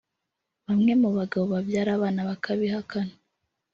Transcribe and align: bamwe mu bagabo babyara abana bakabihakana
bamwe 0.65 0.93
mu 1.01 1.09
bagabo 1.17 1.45
babyara 1.53 1.89
abana 1.97 2.21
bakabihakana 2.29 3.13